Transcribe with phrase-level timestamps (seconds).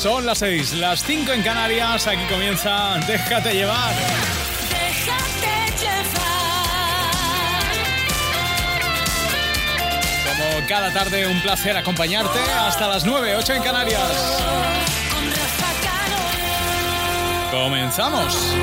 [0.00, 2.06] Son las 6, las 5 en Canarias.
[2.06, 3.94] Aquí comienza Déjate llevar.
[4.70, 6.14] Déjate llevar.
[10.24, 14.00] Como cada tarde, un placer acompañarte hasta las 9, 8 en Canarias.
[17.50, 18.56] Comenzamos.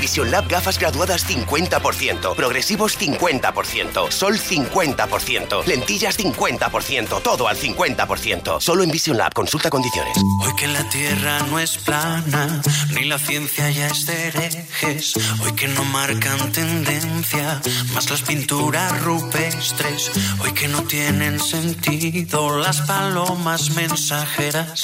[0.00, 8.60] En Vision Lab gafas graduadas 50%, progresivos 50%, sol 50%, lentillas 50%, todo al 50%.
[8.62, 10.16] Solo en Vision Lab, consulta condiciones.
[10.42, 12.62] Hoy que la tierra no es plana,
[12.94, 15.12] ni la ciencia ya es de herejes.
[15.42, 17.60] Hoy que no marcan tendencia,
[17.92, 20.12] más las pinturas rupestres.
[20.38, 24.82] Hoy que no tienen sentido las palomas mensajeras.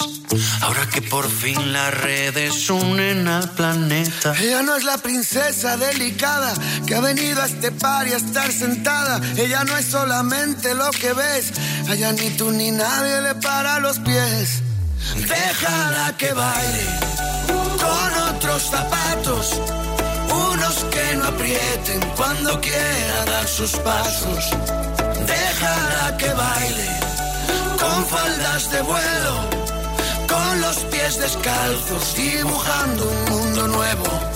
[0.60, 4.34] Ahora que por fin las redes unen al planeta.
[4.38, 6.52] Ella no es la princesa delicada
[6.84, 9.20] que ha venido a este par y a estar sentada.
[9.36, 11.52] Ella no es solamente lo que ves.
[11.88, 14.62] Allá ni tú ni nadie le para los pies.
[15.14, 16.86] Déjala que baile
[17.84, 19.60] con otros zapatos.
[20.52, 24.42] Unos que no aprieten cuando quiera dar sus pasos.
[25.34, 26.88] Déjala que baile
[27.80, 29.34] con faldas de vuelo.
[30.26, 34.35] Con los pies descalzos, dibujando un mundo nuevo.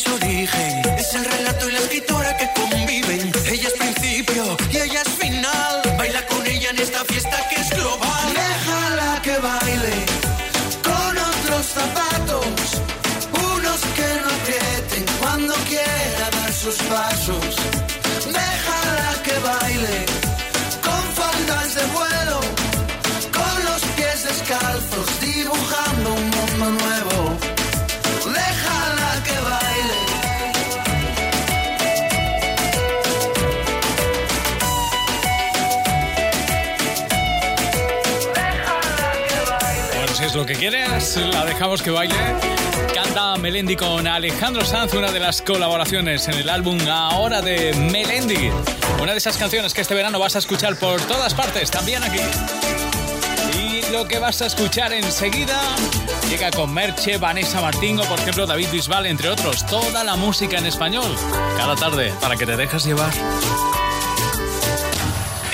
[0.00, 0.82] Es origen.
[0.98, 3.32] Es el relato y la escritora que conviven.
[3.46, 5.82] Ella es principio y ella es final.
[5.98, 8.26] Baila con ella en esta fiesta que es global.
[8.34, 9.96] Déjala que baile
[10.82, 12.82] con otros zapatos,
[13.54, 17.79] unos que no aprieten cuando quiera dar sus pasos.
[40.40, 42.14] Lo que quieres, la dejamos que baile.
[42.94, 48.50] Canta Melendi con Alejandro Sanz, una de las colaboraciones en el álbum Ahora de Melendi.
[49.02, 52.20] Una de esas canciones que este verano vas a escuchar por todas partes, también aquí.
[53.58, 55.60] Y lo que vas a escuchar enseguida
[56.30, 59.66] llega con Merche, Vanessa Martín o, por ejemplo, David Bisbal, entre otros.
[59.66, 61.14] Toda la música en español.
[61.58, 63.12] Cada tarde, para que te dejes llevar.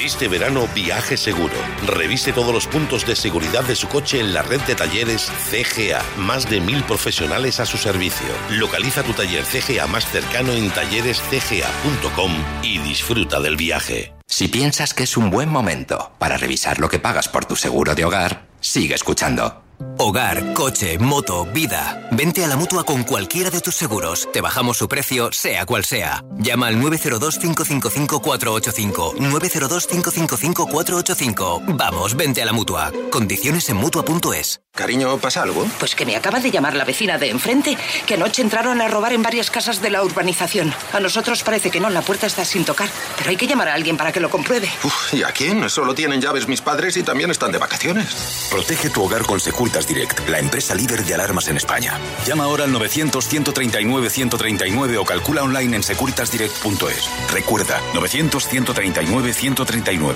[0.07, 1.57] Este verano viaje seguro.
[1.85, 6.01] Revise todos los puntos de seguridad de su coche en la red de talleres CGA.
[6.17, 8.29] Más de mil profesionales a su servicio.
[8.51, 14.15] Localiza tu taller CGA más cercano en tallerescga.com y disfruta del viaje.
[14.29, 17.97] Si piensas que es un buen momento para revisar lo que pagas por tu seguro
[17.97, 19.66] de hogar, sigue escuchando.
[19.99, 22.07] Hogar, coche, moto, vida.
[22.13, 24.29] Vente a la mutua con cualquiera de tus seguros.
[24.33, 26.23] Te bajamos su precio, sea cual sea.
[26.39, 29.17] Llama al 902-555-485.
[29.17, 31.77] 902-555-485.
[31.77, 32.93] Vamos, vente a la mutua.
[33.11, 34.61] Condiciones en mutua.es.
[34.77, 35.67] Cariño, ¿pasa algo?
[35.79, 39.15] Pues que me acaba de llamar la vecina de enfrente, que anoche entraron a robar
[39.15, 40.73] en varias casas de la urbanización.
[40.93, 43.75] A nosotros parece que no, la puerta está sin tocar, pero hay que llamar a
[43.75, 44.69] alguien para que lo compruebe.
[44.85, 45.71] Uf, ¿y a quién?
[45.71, 48.49] Solo tienen llaves mis padres y también están de vacaciones.
[48.51, 51.99] Protege tu hogar con Securitas Direct, la empresa líder de alarmas en España.
[52.25, 57.33] Llama ahora al 900-139-139 o calcula online en securitasdirect.es.
[57.33, 60.15] Recuerda, 900-139-139.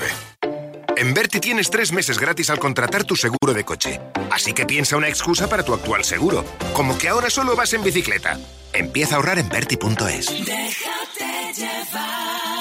[0.97, 4.00] En Berti tienes tres meses gratis al contratar tu seguro de coche.
[4.31, 6.44] Así que piensa una excusa para tu actual seguro.
[6.73, 8.38] Como que ahora solo vas en bicicleta.
[8.73, 10.29] Empieza a ahorrar en Berti.es.
[10.29, 12.60] Déjate llevar.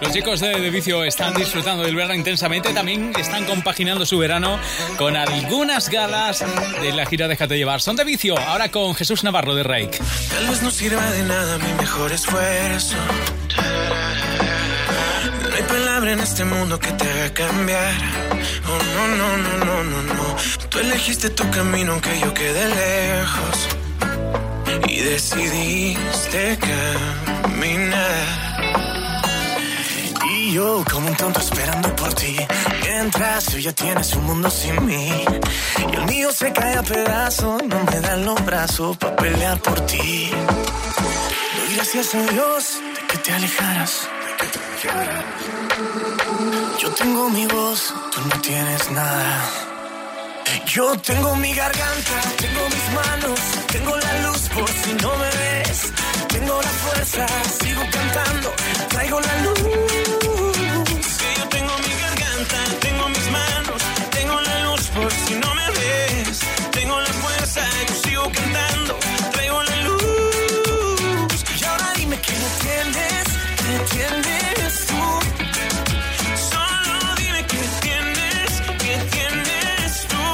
[0.00, 4.58] Los chicos de, de Vicio están disfrutando del verano intensamente, también están compaginando su verano
[4.96, 6.44] con algunas galas
[6.80, 7.80] de la gira Déjate llevar.
[7.80, 9.98] Son de Vicio, ahora con Jesús Navarro de Rake.
[10.30, 12.96] Tal vez no sirva de nada mi mejor esfuerzo.
[15.48, 17.94] No hay palabra en este mundo que te haga cambiar.
[18.66, 20.36] Oh, no, no, no, no, no, no.
[20.70, 23.68] Tú elegiste tu camino aunque yo quede lejos.
[24.88, 26.58] Y decidiste
[27.42, 28.49] caminar.
[30.50, 32.36] Yo como un tonto esperando por ti.
[32.82, 35.24] Mientras tú ya tienes un mundo sin mí.
[35.92, 37.62] Y el mío se cae a pedazos.
[37.62, 40.28] No me dan los brazos para pelear por ti.
[41.56, 44.08] Doy gracias a Dios de que te alejaras.
[46.80, 49.40] Yo tengo mi voz, tú no tienes nada.
[50.66, 55.92] Yo tengo mi garganta, tengo mis manos, tengo la luz por si no me ves.
[56.28, 57.26] Tengo la fuerza,
[57.60, 58.52] sigo cantando,
[58.88, 60.29] traigo la luz.
[65.00, 66.40] Por si no me ves.
[66.72, 68.98] Tengo la fuerza, yo sigo cantando,
[69.32, 71.44] traigo la luz.
[71.60, 73.24] Y ahora dime que no entiendes,
[73.60, 75.02] que entiendes tú.
[76.50, 78.50] Solo dime que entiendes,
[78.82, 80.24] que entiendes tú.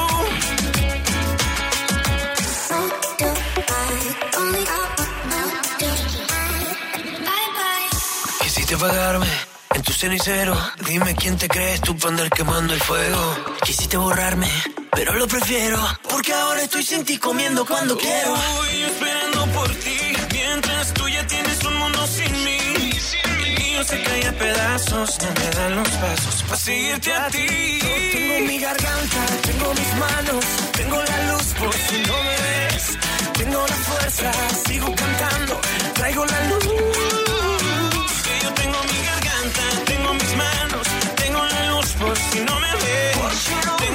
[8.42, 9.55] Quisiste apagarme en tu
[9.96, 10.54] cenicero.
[10.86, 13.18] Dime quién te crees tú para andar quemando el fuego.
[13.64, 14.48] Quisiste borrarme,
[14.92, 15.78] pero lo prefiero.
[16.10, 18.34] Porque ahora estoy sin ti comiendo cuando quiero.
[18.56, 19.98] Voy esperando por ti.
[20.32, 22.58] Mientras tú ya tienes un mundo sin mí.
[23.24, 25.18] El mío se cae a pedazos.
[25.22, 27.78] No me dan los pasos para seguirte a ti.
[27.80, 30.44] Yo tengo mi garganta, tengo mis manos.
[30.72, 32.98] Tengo la luz por si no me ves.
[33.32, 34.32] Tengo la fuerza,
[34.66, 35.60] sigo cantando.
[35.94, 37.25] Traigo la luz.
[42.36, 43.85] Si no me ves.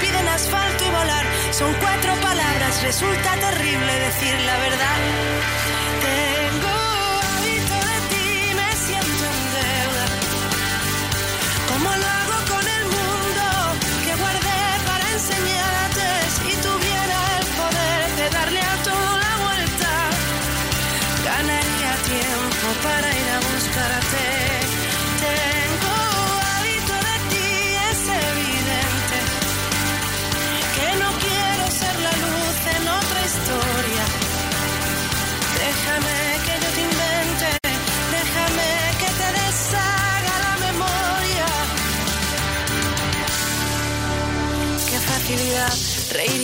[0.00, 1.26] Piden asfalto y volar.
[1.50, 6.39] Son cuatro palabras, resulta terrible decir la verdad.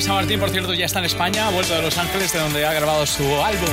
[0.00, 2.64] Vanessa Martín, por cierto, ya está en España, ha vuelto de Los Ángeles, de donde
[2.64, 3.68] ha grabado su álbum.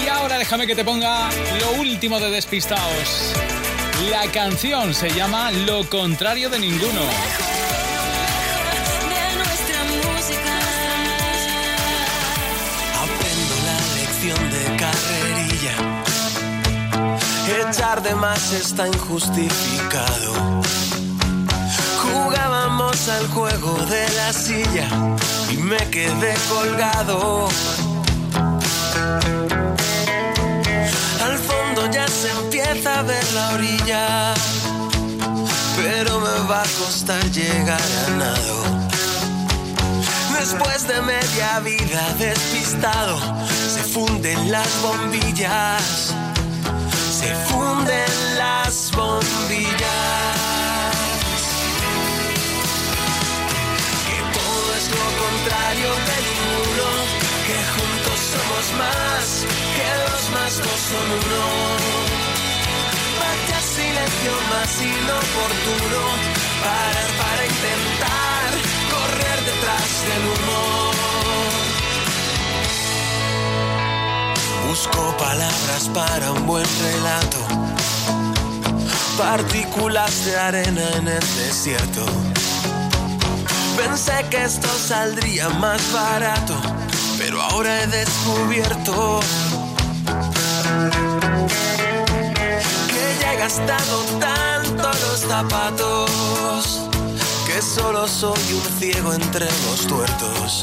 [0.00, 1.28] Y ahora déjame que te ponga
[1.58, 3.32] lo último de Despistaos.
[4.08, 7.00] La canción se llama Lo contrario de ninguno.
[13.02, 15.74] Aprendo la lección de carrerilla.
[17.68, 20.62] Echar de más está injustificado.
[23.08, 24.86] Al juego de la silla
[25.50, 27.48] y me quedé colgado.
[31.24, 34.34] Al fondo ya se empieza a ver la orilla,
[35.76, 38.62] pero me va a costar llegar a nado.
[40.38, 43.18] Después de media vida despistado,
[43.74, 46.14] se funden las bombillas,
[47.20, 49.81] se funden las bombillas.
[55.22, 56.88] Contrario de ninguno,
[57.46, 59.24] que juntos somos más,
[59.76, 61.44] que dos más dos son uno.
[63.20, 66.02] Vaya silencio más inoportuno,
[66.64, 68.48] parar para intentar
[68.92, 70.60] correr detrás del humo.
[74.66, 77.40] Busco palabras para un buen relato,
[79.18, 82.04] partículas de arena en el desierto.
[83.84, 86.54] Pensé que esto saldría más barato,
[87.18, 89.20] pero ahora he descubierto
[92.88, 96.80] que ya he gastado tanto los zapatos
[97.46, 100.62] que solo soy un ciego entre los tuertos.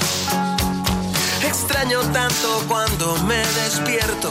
[1.44, 4.30] Extraño tanto cuando me despierto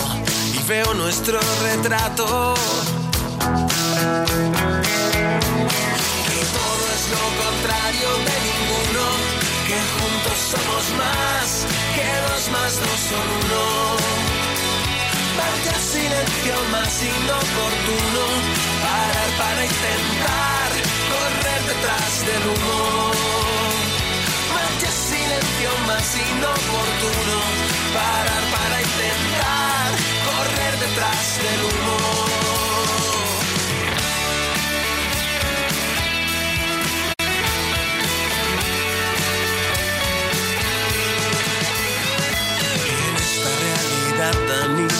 [0.54, 2.54] y veo nuestro retrato.
[7.10, 9.04] Lo contrario de ninguno,
[9.66, 13.64] que juntos somos más, que dos más dos son uno.
[15.38, 18.24] Vaya silencio más inoportuno,
[18.84, 20.68] parar para intentar
[21.12, 23.12] correr detrás del humo.
[24.54, 27.38] Vaya silencio más inoportuno,
[27.94, 29.88] parar para intentar
[30.28, 32.37] correr detrás del humo.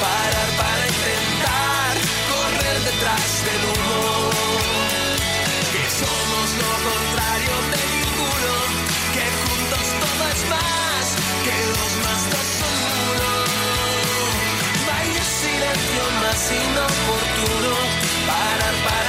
[0.00, 1.92] parar para intentar
[2.30, 4.30] correr detrás del humo.
[5.72, 8.54] Que somos lo contrario de ninguno,
[9.14, 11.04] que juntos todo es más,
[11.44, 12.76] que dos más dos son
[13.10, 13.32] uno.
[14.88, 17.72] Vaya silencio más inoportuno,
[18.30, 19.05] parar para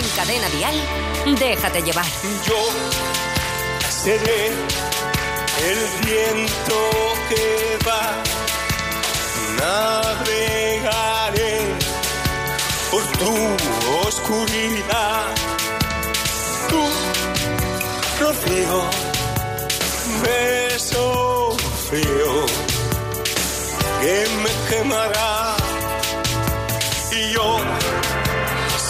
[0.00, 0.74] En Cadena Dial,
[1.38, 2.06] déjate llevar.
[2.46, 2.56] Yo
[3.90, 4.46] seré
[5.68, 6.78] el viento
[7.28, 8.04] que va,
[9.60, 11.58] navegaré
[12.90, 13.34] por tu
[14.06, 15.34] oscuridad.
[16.70, 16.82] Tu
[18.24, 18.80] rocío,
[20.22, 21.56] beso
[21.90, 22.46] frío
[24.00, 25.56] que me quemará
[27.12, 27.58] y yo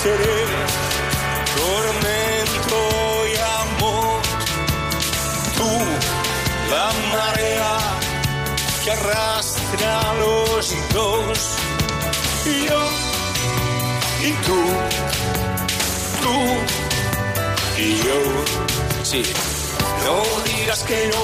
[0.03, 0.40] seré
[8.91, 11.39] que arrastra a los dos.
[12.45, 12.81] Yo,
[14.23, 14.61] y tú,
[16.23, 16.37] tú
[17.79, 18.19] y yo.
[19.05, 19.23] Sí,
[20.05, 21.23] no digas que no.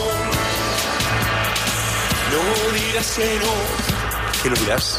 [2.33, 2.43] No
[2.79, 3.53] digas que no.
[4.43, 4.99] ¿Qué no dirás?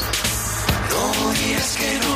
[0.90, 2.14] No digas que no.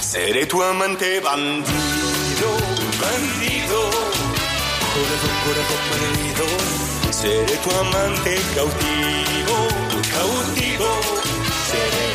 [0.00, 2.48] Seré tu amante bandido,
[3.00, 3.80] bandido.
[4.94, 6.95] Corazón, corazón malherido.
[7.26, 9.56] Seré tu amante cautivo,
[10.14, 10.88] cautivo.
[11.70, 12.06] Seré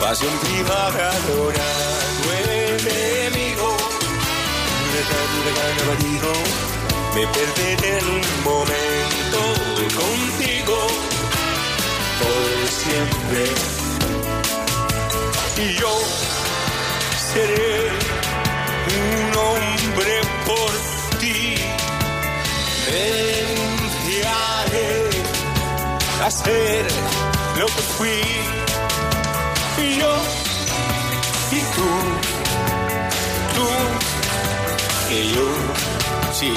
[0.00, 3.68] pasión privada, adorado enemigo.
[4.82, 5.30] Huracán.
[7.14, 9.40] Me perderé en un momento
[10.00, 10.78] contigo.
[12.20, 13.42] Por siempre
[15.62, 15.94] y yo
[17.32, 17.88] seré
[18.98, 20.29] un hombre
[27.58, 28.22] lo que fui.
[29.82, 30.12] Y yo,
[31.50, 31.88] y tú,
[33.54, 33.66] tú,
[35.14, 35.46] y yo,
[36.32, 36.52] sí,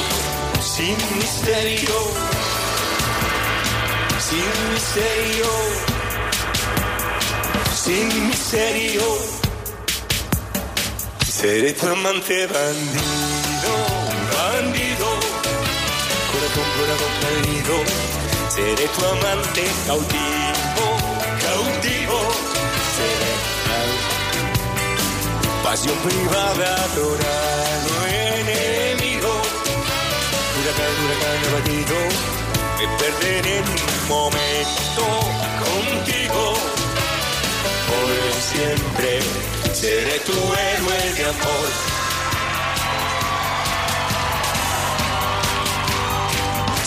[0.61, 1.95] sin misterio,
[4.19, 5.93] sin misterio
[7.83, 9.01] sin misterio.
[11.27, 13.73] Seré tu amante bandido,
[14.31, 15.07] bandido,
[16.31, 18.22] corazón, corazón perdido.
[18.53, 20.85] Seré tu amante cautivo,
[21.41, 22.19] cautivo.
[22.95, 23.33] Seré
[25.63, 29.33] pasión privada, adorado enemigo.
[30.55, 31.97] Huracán, huracán abatido.
[32.77, 35.03] Me perderé en un momento
[35.63, 36.53] contigo
[37.89, 38.07] por
[38.51, 39.19] siempre
[39.73, 41.69] seré tu héroe de amor.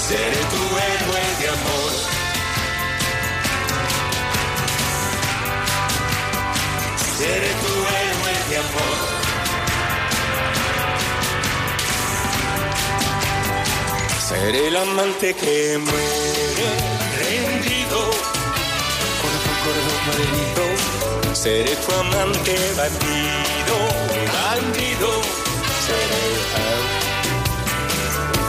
[0.07, 0.96] Seré tu héroe
[1.49, 1.93] amor.
[7.19, 8.97] Seré tu héroe de amor.
[14.29, 16.69] Seré el amante que muere
[17.23, 18.01] rendido,
[19.21, 20.65] corazón, corazón malherido.
[21.35, 23.77] Seré tu amante bandido,
[24.35, 25.11] bandido.
[25.87, 26.27] Seré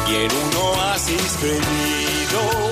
[0.09, 2.66] y en un oasis prohibido.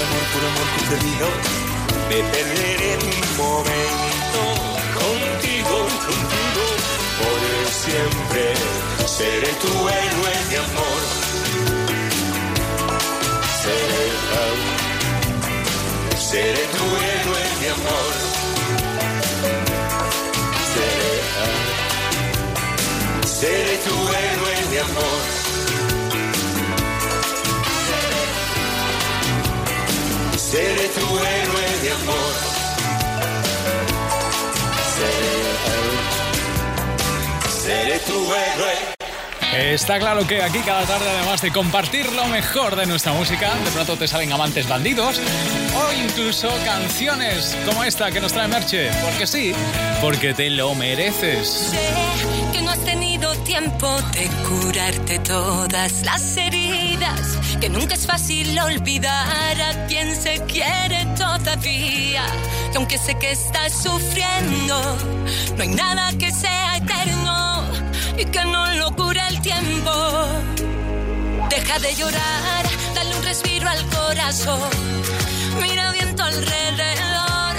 [0.00, 1.26] Por amor, por amor concedido,
[2.08, 4.40] me perderé un momento
[4.96, 5.76] contigo,
[6.08, 6.64] contigo.
[7.20, 8.44] Por siempre
[9.06, 11.00] seré tu héroe de amor.
[13.62, 14.06] Seré,
[16.18, 18.12] seré tu héroe de amor.
[20.72, 21.12] Seré,
[23.28, 25.49] seré tu héroe de amor.
[30.50, 32.32] Seré tu héroe de amor.
[34.96, 35.36] Seré,
[37.62, 39.00] seré tu héroe
[39.52, 43.70] Está claro que aquí cada tarde, además de compartir lo mejor de nuestra música, de
[43.72, 45.20] pronto te salen amantes bandidos
[45.74, 48.90] o incluso canciones como esta que nos trae Merche.
[49.02, 49.52] Porque sí,
[50.00, 51.48] porque te lo mereces.
[51.48, 51.92] Sé
[52.52, 56.59] que no has tenido tiempo de curarte todas las heridas,
[57.60, 62.24] que nunca es fácil olvidar a quien se quiere todavía.
[62.72, 64.96] Y aunque sé que estás sufriendo,
[65.56, 67.64] no hay nada que sea eterno
[68.16, 69.92] y que no lo cure el tiempo.
[71.50, 74.70] Deja de llorar, dale un respiro al corazón.
[75.60, 77.54] Mira bien tu alrededor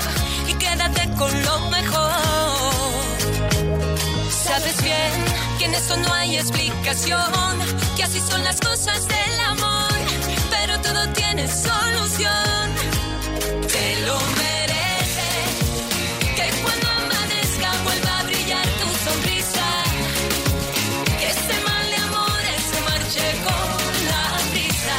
[0.48, 2.12] y quédate con lo mejor.
[4.30, 5.12] Sabes bien
[5.60, 7.60] que en esto no hay explicación,
[7.96, 9.71] que así son las cosas del amor,
[11.34, 12.66] tiene solución.
[13.74, 15.52] Te lo mereces,
[16.36, 19.68] que cuando amanezca vuelva a brillar tu sonrisa,
[21.20, 23.68] que ese mal de amores se marche con
[24.12, 24.98] la brisa.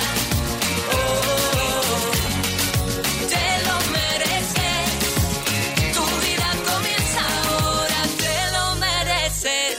[0.96, 2.02] Oh,
[3.32, 4.88] te lo mereces,
[5.96, 9.78] tu vida comienza ahora, te lo mereces.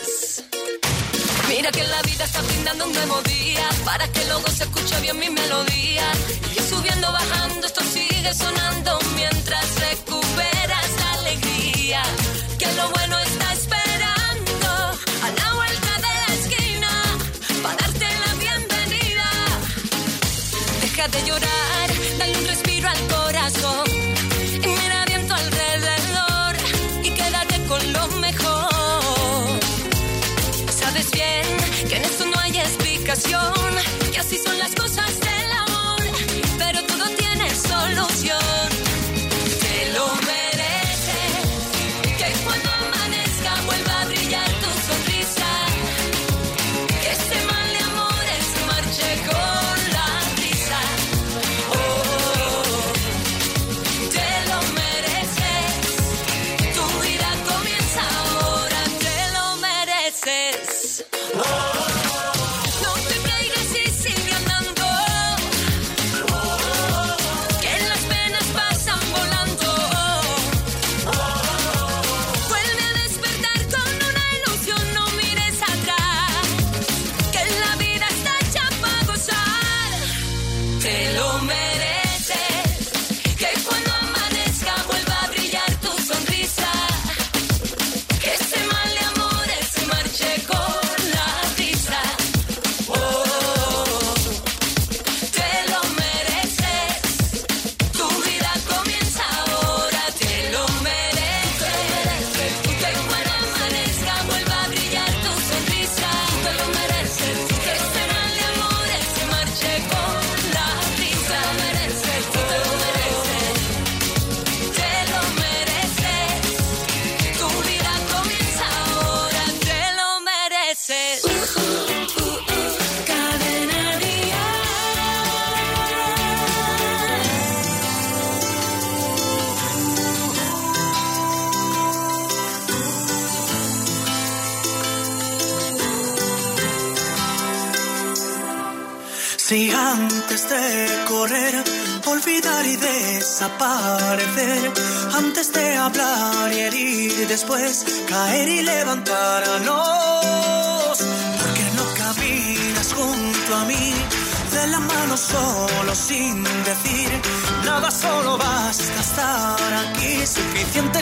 [1.49, 5.17] Mira que la vida está brindando un nuevo día para que luego se escuche bien
[5.17, 5.92] mi melodía.
[8.33, 9.02] Sonando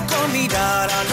[0.07, 1.10] con mirar a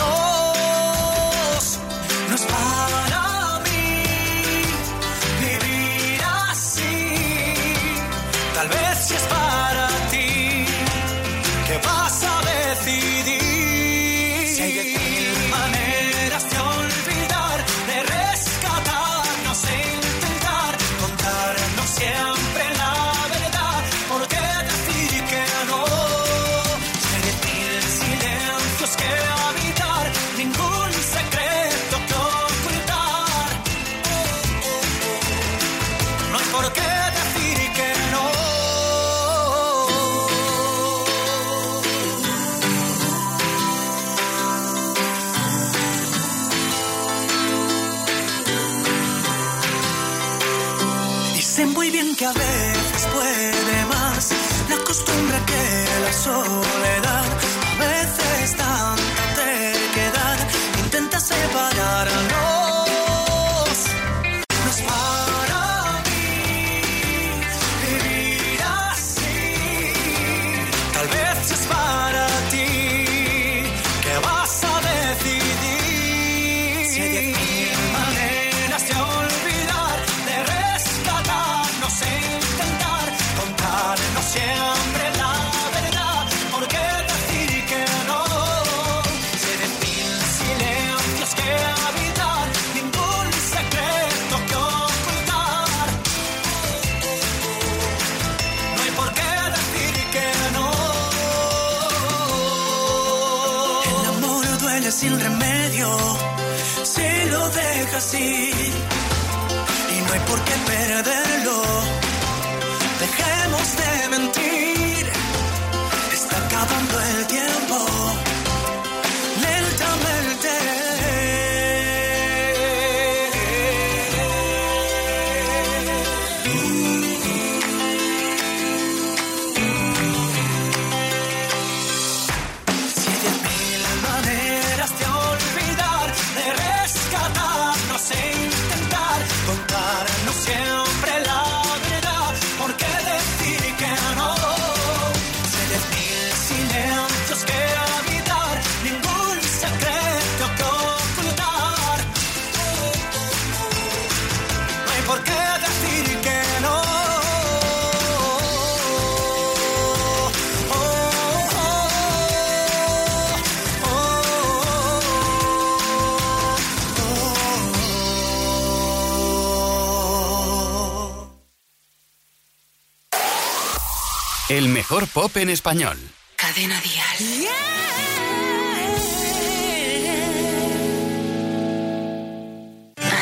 [175.08, 175.98] pop en español.
[176.36, 177.48] Cadena Dial.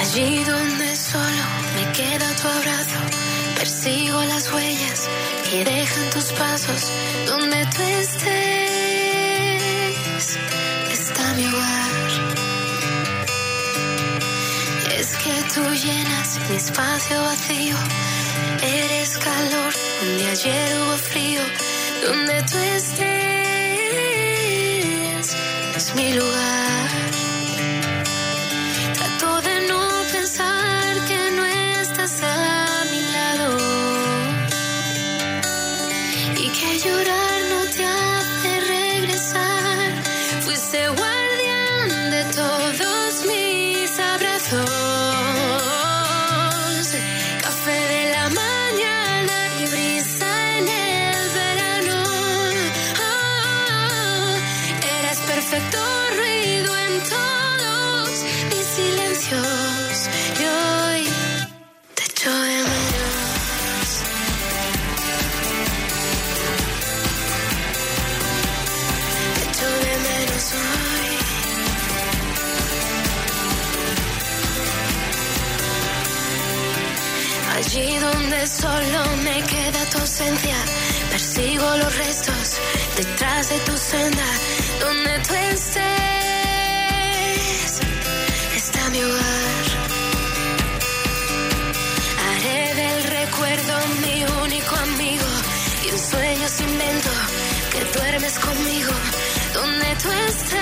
[0.01, 1.45] Allí donde solo
[1.77, 3.01] me queda tu abrazo,
[3.59, 5.09] persigo las huellas
[5.51, 6.91] que dejan tus pasos.
[7.27, 8.37] Donde tú estés,
[10.93, 12.11] está mi hogar.
[14.99, 17.77] Es que tú llenas mi espacio vacío,
[18.63, 21.43] eres calor donde ayer hubo frío,
[22.07, 23.07] donde tú estés,
[25.77, 26.56] es mi lugar.
[78.47, 80.55] Solo me queda tu ausencia,
[81.11, 82.61] persigo los restos
[82.97, 84.25] detrás de tu senda.
[84.79, 85.81] Donde tú estés,
[88.55, 89.65] está mi hogar.
[92.25, 95.27] Haré del recuerdo mi único amigo
[95.85, 97.11] y un sueño sin invento
[97.73, 98.93] que duermes conmigo.
[99.55, 100.55] Donde tú estés,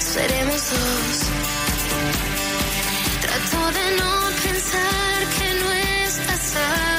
[0.00, 1.43] seremos dos.
[3.72, 6.93] De no pensar que no estás a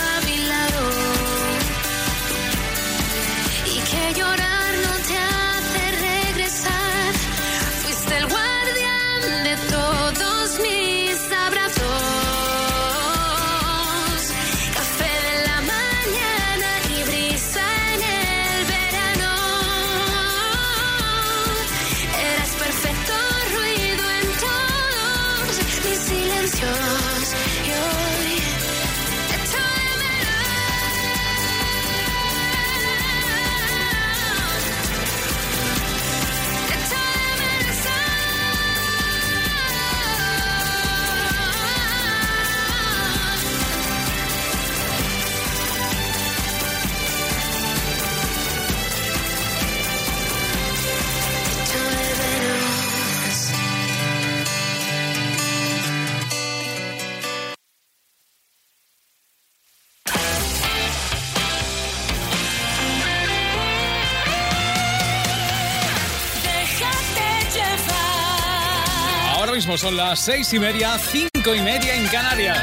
[69.85, 72.57] son las seis y media, cinco y media en Canarias.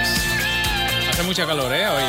[1.08, 1.86] Hace mucha calor, ¿eh?
[1.86, 2.02] Hoy.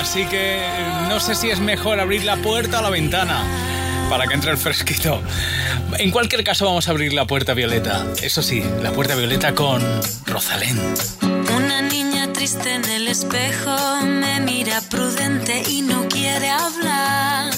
[0.00, 0.64] Así que
[1.08, 3.42] no sé si es mejor abrir la puerta o la ventana
[4.08, 5.20] para que entre el fresquito.
[5.98, 8.06] En cualquier caso vamos a abrir la puerta violeta.
[8.22, 9.82] Eso sí, la puerta violeta con
[10.24, 10.78] Rosalén.
[11.56, 17.57] Una niña triste en el espejo me mira prudente y no quiere hablar.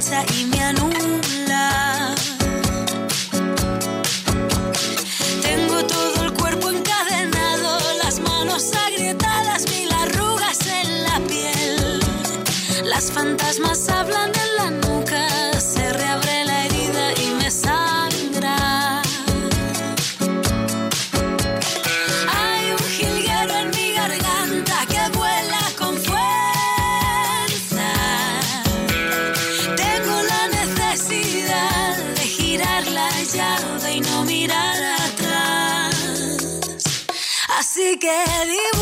[0.00, 0.89] que me tacha y me anula.
[38.02, 38.79] Así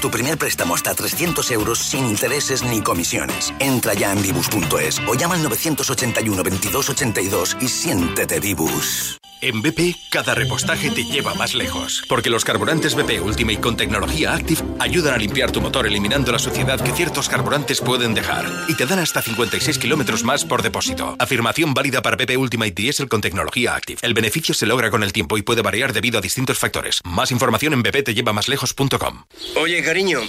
[0.00, 3.52] tu primer préstamo hasta 300 euros sin intereses ni comisiones.
[3.60, 9.20] Entra ya en Vibus.es o llama al 981 22 82 y siéntete Vibus.
[9.42, 12.04] En BP, cada repostaje te lleva más lejos.
[12.08, 16.38] Porque los carburantes BP Ultimate con tecnología Active ayudan a limpiar tu motor eliminando la
[16.38, 18.44] suciedad que ciertos carburantes pueden dejar.
[18.68, 21.16] Y te dan hasta 56 kilómetros más por depósito.
[21.18, 24.00] Afirmación válida para BP Ultimate Diesel con tecnología Active.
[24.02, 27.00] El beneficio se logra con el tiempo y puede variar debido a distintos factores.
[27.04, 29.24] Más información en bptellevamaslejos.com.
[29.56, 30.20] Oye, cariño,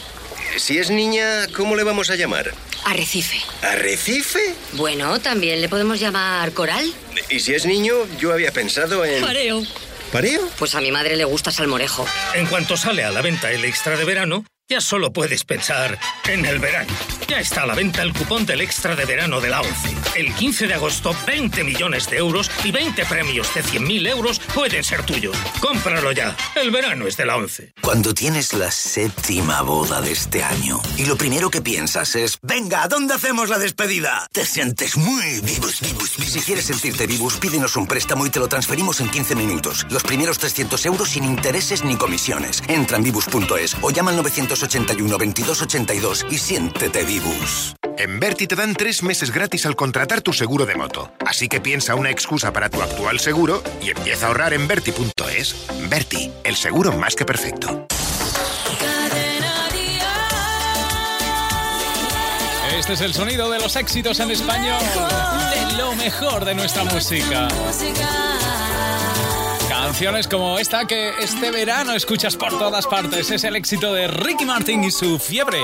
[0.57, 2.53] si es niña, ¿cómo le vamos a llamar?
[2.85, 3.37] Arrecife.
[3.61, 4.55] ¿Arrecife?
[4.73, 6.91] Bueno, también le podemos llamar coral.
[7.29, 9.21] Y si es niño, yo había pensado en...
[9.21, 9.63] Mareo.
[10.11, 10.41] ¿Pareo?
[10.57, 12.05] Pues a mi madre le gusta salmorejo.
[12.33, 15.99] En cuanto sale a la venta el extra de verano, ya solo puedes pensar
[16.29, 16.93] en el verano.
[17.27, 19.93] Ya está a la venta el cupón del extra de verano de la ONCE.
[20.15, 24.81] El 15 de agosto, 20 millones de euros y 20 premios de 100.000 euros pueden
[24.83, 25.35] ser tuyos.
[25.59, 26.37] Cómpralo ya.
[26.55, 27.73] El verano es de la ONCE.
[27.81, 32.83] Cuando tienes la séptima boda de este año y lo primero que piensas es, venga,
[32.83, 34.25] ¿a dónde hacemos la despedida?
[34.31, 36.31] Te sientes muy vivus, vivus, vivus.
[36.31, 39.85] Si quieres sentirte vivus, pídenos un préstamo y te lo transferimos en 15 minutos.
[39.89, 42.63] Los primeros 300 euros sin intereses ni comisiones.
[42.69, 44.17] Entra en vivus.es o llama al
[44.61, 47.75] 981 22 82 y siéntete vivus.
[47.97, 51.11] En Berti te dan tres meses gratis al contratar tu seguro de moto.
[51.25, 55.55] Así que piensa una excusa para tu actual seguro y empieza a ahorrar en Berti.es.
[55.89, 57.87] Berti, el seguro más que perfecto.
[62.77, 64.81] Este es el sonido de los éxitos en español,
[65.53, 67.47] de lo mejor de nuestra música.
[69.81, 73.31] Canciones como esta que este verano escuchas por todas partes.
[73.31, 75.57] Es el éxito de Ricky Martin y su fiebre.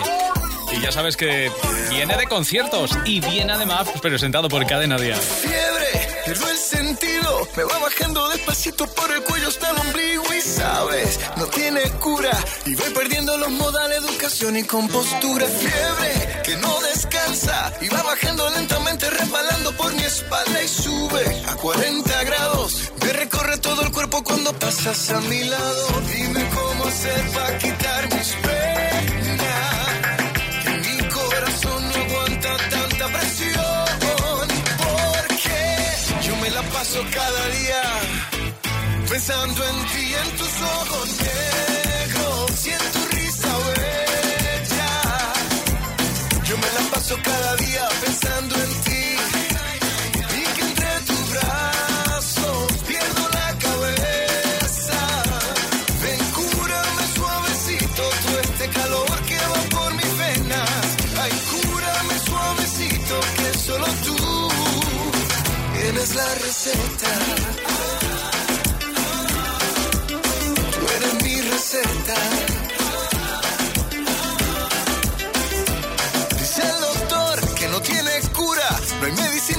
[0.72, 1.52] Y ya sabes que
[1.92, 5.20] viene de conciertos y viene además presentado por Cadena Dial.
[5.20, 10.42] Fiebre, pierdo el sentido, me va bajando despacito por el cuello hasta el ombligo y
[10.42, 12.32] sabes, no tiene cura
[12.66, 15.46] y voy perdiendo los modales, educación y compostura.
[15.46, 21.56] Fiebre, que no descansa y va bajando lentamente resbalando por mi espalda y sube a
[21.56, 22.92] 40 grados.
[23.28, 26.02] Me recorre todo el cuerpo cuando pasas a mi lado.
[26.16, 29.48] Dime cómo hacer para quitar mis penas.
[30.64, 33.86] Que mi corazón no aguanta tanta presión.
[34.78, 37.82] Porque yo me la paso cada día
[39.10, 44.94] pensando en ti, en tus ojos negros y en tu risa bella.
[46.46, 47.87] Yo me la paso cada día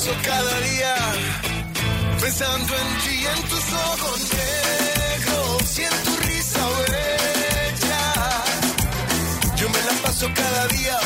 [0.00, 0.94] Paso cada día
[2.22, 8.04] pensando en ti, en tus ojos negros y en tu risa bella.
[9.56, 10.99] Yo me la paso cada día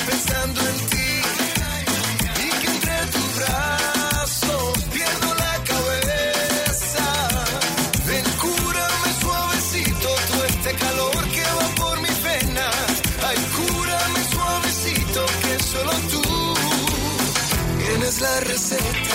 [18.41, 19.14] tienes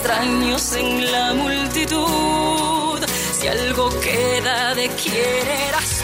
[0.00, 2.98] extraños en la multitud.
[3.38, 5.99] Si algo queda de quién eras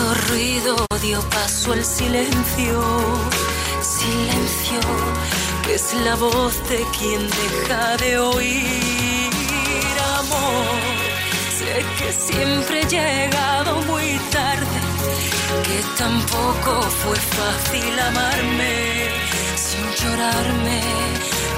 [0.00, 2.80] Tanto ruido dio paso al silencio.
[3.82, 4.80] Silencio,
[5.62, 9.30] que es la voz de quien deja de oír.
[10.18, 10.80] Amor,
[11.58, 14.80] sé que siempre he llegado muy tarde
[15.66, 19.08] que tampoco fue fácil amarme
[19.54, 20.80] sin llorarme,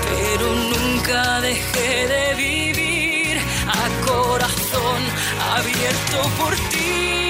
[0.09, 3.39] pero nunca dejé de vivir
[3.69, 5.01] a corazón
[5.55, 7.22] abierto por ti.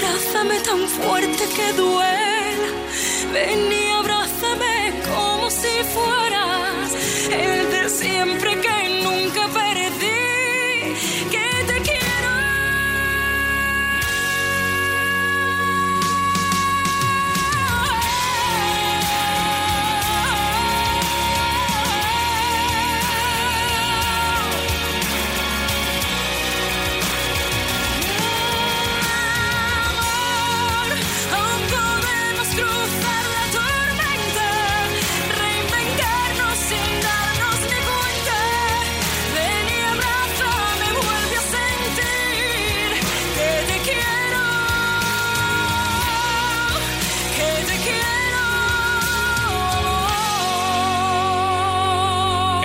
[0.00, 2.68] Abrázame tan fuerte que duela.
[3.32, 6.94] Ven y abrázame como si fueras
[7.30, 9.69] el de siempre que nunca perdí.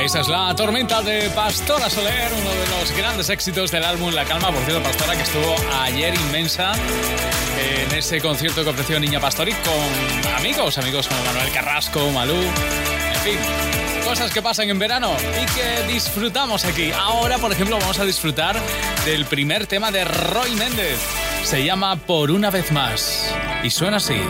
[0.05, 4.23] Esa es la tormenta de Pastora Soler, uno de los grandes éxitos del álbum La
[4.23, 4.51] Calma.
[4.51, 6.73] Por cierto, Pastora que estuvo ayer inmensa
[7.59, 13.19] en ese concierto que ofreció Niña Pastori con amigos, amigos como Manuel Carrasco, Malú, en
[13.23, 13.39] fin.
[14.03, 16.91] Cosas que pasan en verano y que disfrutamos aquí.
[16.91, 18.61] Ahora, por ejemplo, vamos a disfrutar
[19.05, 20.99] del primer tema de Roy Méndez.
[21.43, 23.33] Se llama Por una vez más.
[23.63, 24.21] Y suena así.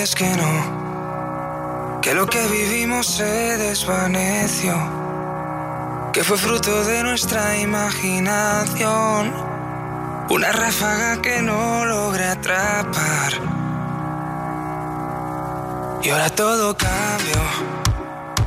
[0.00, 4.74] Dices que no, que lo que vivimos se desvaneció,
[6.10, 9.34] que fue fruto de nuestra imaginación,
[10.30, 13.32] una ráfaga que no logré atrapar.
[16.02, 17.42] Y ahora todo cambió,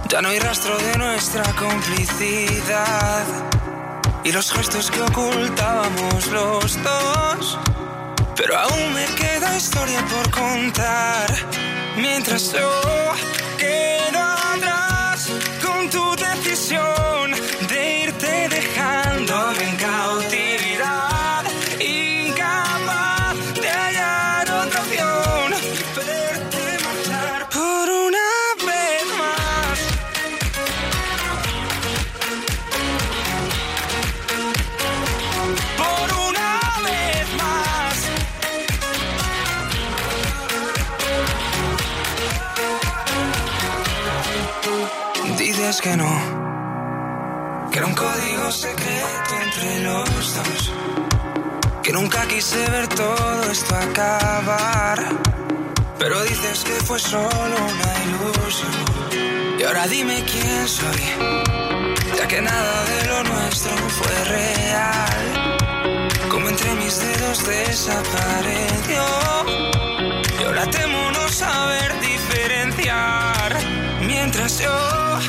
[0.09, 3.25] ya no hay rastro de nuestra complicidad.
[4.23, 7.59] Y los gestos que ocultábamos los dos.
[8.35, 9.05] Pero aún me
[9.57, 11.27] historia por contar.
[11.97, 12.81] Mientras yo
[13.57, 15.29] quedo atrás
[15.63, 17.02] con tu decisión
[52.03, 54.99] nunca quise ver todo esto acabar,
[55.97, 58.73] pero dices que fue solo una ilusión.
[59.57, 61.03] Y ahora dime quién soy,
[62.17, 65.57] ya que nada de lo nuestro fue real,
[66.29, 69.05] como entre mis dedos desapareció.
[70.41, 73.49] Y ahora temo no saber diferenciar
[74.01, 75.19] mientras yo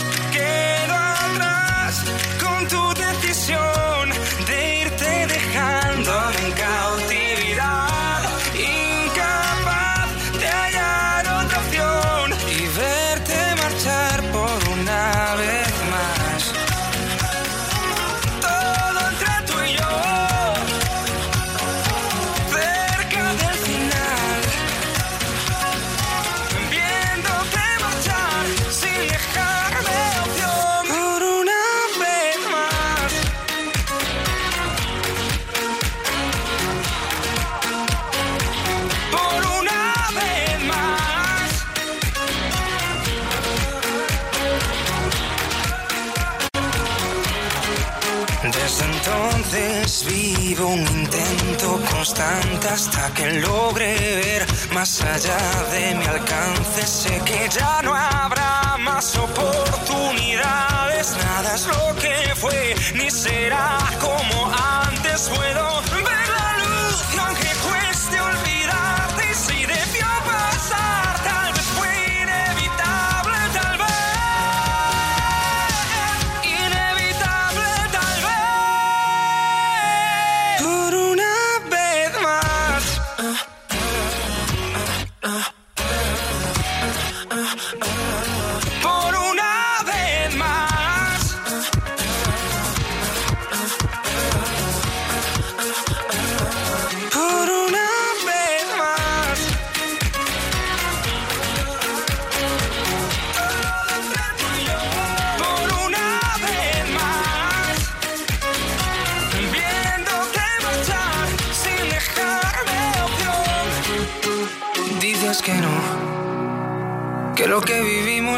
[50.07, 55.37] vivo un intento constante hasta que logre ver más allá
[55.72, 56.87] de mi alcance.
[56.87, 61.14] Sé que ya no habrá más oportunidades.
[61.16, 64.51] Nada es lo que fue, ni será como
[64.87, 65.28] antes.
[65.28, 67.93] Puedo ver la luz aunque cueste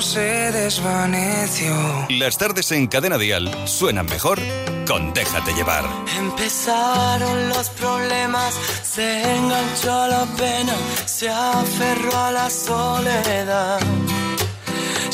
[0.02, 1.74] se desvaneció.
[2.10, 4.38] Las tardes en Cadena Dial suenan mejor
[4.86, 5.84] con Déjate llevar.
[6.18, 10.74] Empezaron los problemas, se enganchó a la pena,
[11.06, 13.80] se aferró a la soledad.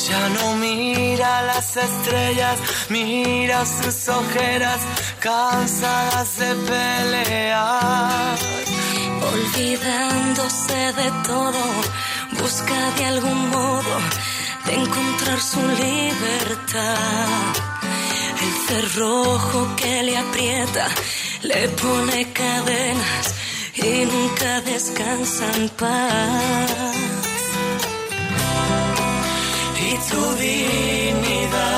[0.08, 2.58] Ya no mira las estrellas,
[2.88, 4.80] mira sus ojeras,
[5.20, 8.38] cansadas de pelear.
[9.32, 11.62] Olvidándose de todo,
[12.40, 14.21] busca de algún modo
[14.66, 17.28] de encontrar su libertad.
[18.42, 20.88] El cerrojo que le aprieta,
[21.42, 23.34] le pone cadenas
[23.74, 26.96] y nunca descansa en paz.
[29.88, 31.71] Y tu dignidad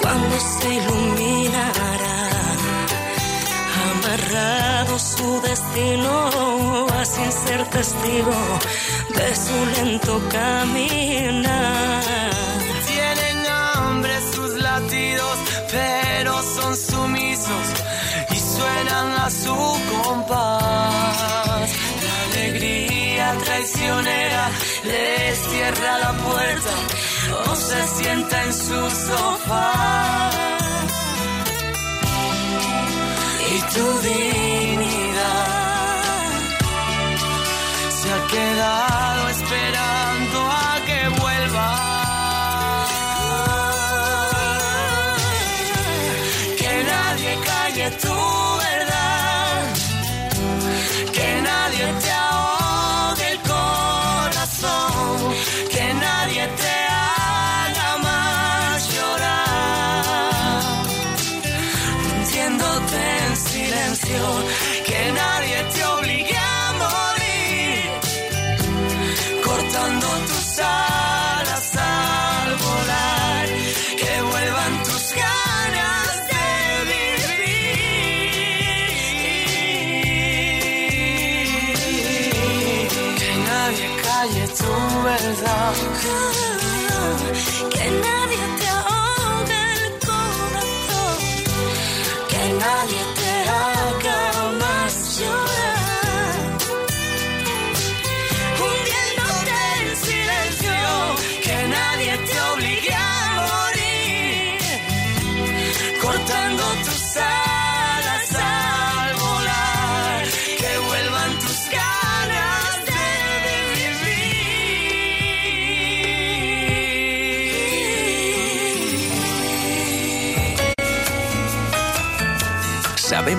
[0.00, 2.18] cuando se iluminará.
[3.90, 6.66] Amarrado su destino
[7.04, 8.34] sin ser testigo
[9.14, 12.02] de su lento caminar.
[12.86, 15.38] Tienen hambre sus latidos,
[15.70, 17.66] pero son sumisos
[18.30, 19.56] y suenan a su
[20.02, 21.45] compás.
[23.26, 24.44] La traicionera
[24.84, 26.74] les cierra la puerta
[27.50, 30.30] o se sienta en su sofá.
[33.52, 35.46] Y tu dignidad
[37.98, 41.70] se ha quedado esperando a que vuelva.
[46.60, 48.18] Que nadie calle tu
[48.66, 49.05] verdad,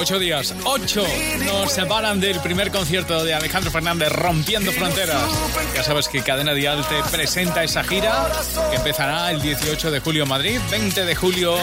[0.00, 1.04] Ocho días, ocho
[1.44, 5.28] nos separan del primer concierto de Alejandro Fernández Rompiendo Fronteras.
[5.74, 8.30] Ya sabes que Cadena Dial te presenta esa gira
[8.70, 11.56] que empezará el 18 de julio en Madrid, 20 de julio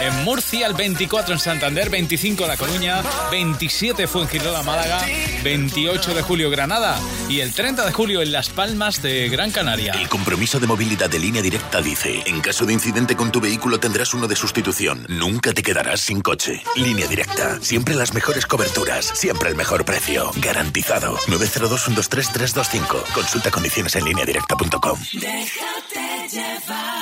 [0.00, 5.04] en Murcia, el 24 en Santander, 25 en La Coruña, 27 fue en Girola, Málaga,
[5.42, 6.96] 28 de julio Granada
[7.28, 9.94] y el 30 de julio en Las Palmas de Gran Canaria.
[9.94, 13.80] El compromiso de movilidad de línea directa dice, en caso de incidente con tu vehículo
[13.80, 15.06] tendrás uno de sustitución.
[15.08, 16.62] Nunca te quedarás sin coche.
[16.76, 17.58] Línea directa.
[17.80, 19.06] Siempre las mejores coberturas.
[19.06, 20.32] Siempre el mejor precio.
[20.36, 21.16] Garantizado.
[21.28, 23.10] 902-123-325.
[23.14, 24.98] Consulta condiciones en línea directa.com.
[25.14, 26.99] Déjate llevar.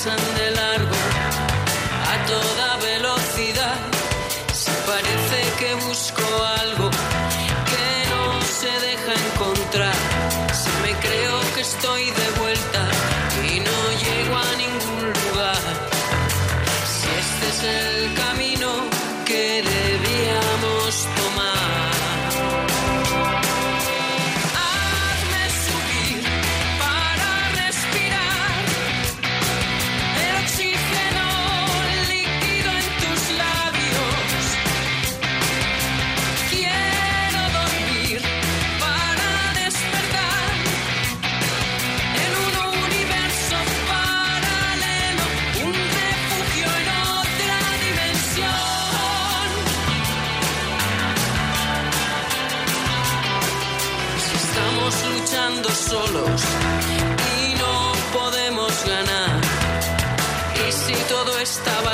[0.00, 0.39] Sunday.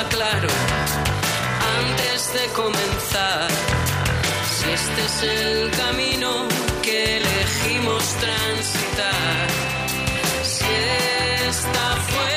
[0.09, 0.47] claro
[1.79, 3.47] antes de comenzar
[4.49, 6.47] si este es el camino
[6.81, 9.47] que elegimos transitar.
[10.43, 10.65] Si
[11.47, 12.36] esta fue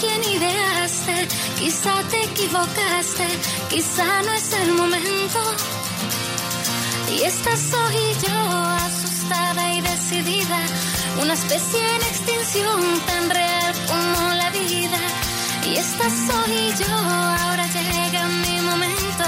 [0.00, 1.28] quien ideaste,
[1.58, 3.26] quizá te equivocaste,
[3.68, 5.40] quizá no es el momento.
[7.14, 8.38] Y esta soy yo,
[8.86, 10.60] asustada y decidida,
[11.20, 15.00] una especie en extinción tan real como la vida.
[15.68, 16.94] Y esta soy yo,
[17.44, 19.26] ahora llega mi momento,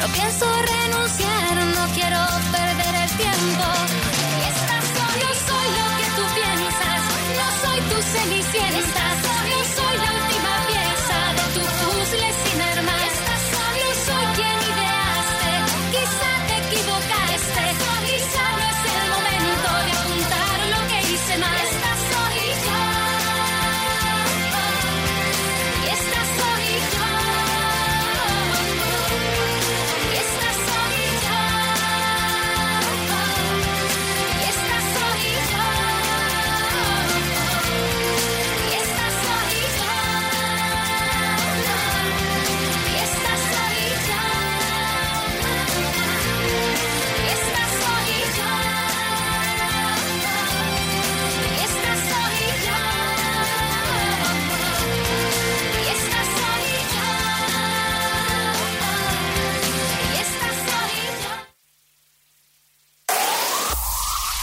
[0.00, 4.19] no pienso renunciar, no quiero perder el tiempo.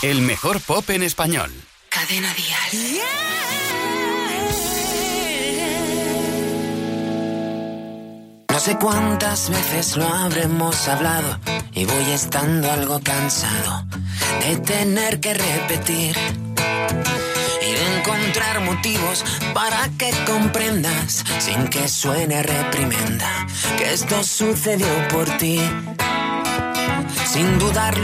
[0.08, 1.52] El mejor pop en español.
[1.90, 3.04] Cadena Díaz.
[8.50, 11.38] No sé cuántas veces lo habremos hablado
[11.74, 13.86] y voy estando algo cansado
[14.48, 16.16] de tener que repetir
[17.62, 23.46] y de encontrar motivos para que comprendas sin que suene reprimenda
[23.78, 25.60] que esto sucedió por ti.
[27.26, 27.88] Sin dudarlo